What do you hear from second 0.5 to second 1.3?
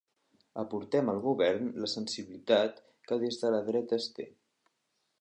Aportem al